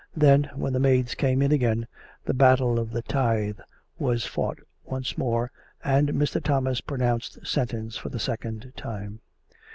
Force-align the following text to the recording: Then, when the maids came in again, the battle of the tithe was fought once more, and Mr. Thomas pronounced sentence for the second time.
Then, 0.17 0.49
when 0.55 0.73
the 0.73 0.79
maids 0.79 1.13
came 1.13 1.43
in 1.43 1.51
again, 1.51 1.85
the 2.25 2.33
battle 2.33 2.79
of 2.79 2.89
the 2.89 3.03
tithe 3.03 3.59
was 3.99 4.25
fought 4.25 4.57
once 4.83 5.15
more, 5.15 5.51
and 5.83 6.09
Mr. 6.13 6.43
Thomas 6.43 6.81
pronounced 6.81 7.45
sentence 7.45 7.97
for 7.97 8.09
the 8.09 8.17
second 8.17 8.73
time. 8.75 9.19